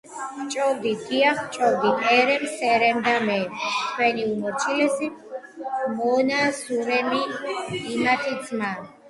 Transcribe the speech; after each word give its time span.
ვბჭობდით, 0.35 1.01
დიაღ, 1.09 1.41
ვბჭობდით 1.41 2.01
ერემ, 2.15 2.45
სერემ 2.53 3.01
და 3.09 3.13
მე, 3.27 3.35
თქვენი 3.67 4.25
უმორჩილესი 4.31 5.11
მონა, 5.99 6.41
სურემი, 6.63 7.23
იმათი 7.93 8.37
ძმა. 8.51 8.75